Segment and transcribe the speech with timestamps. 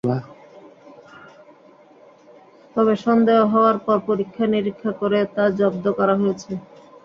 [2.75, 6.51] তবে সন্দেহ হওয়ার পর পরীক্ষা নিরীক্ষা করে তা জব্দ করা হয়েছে।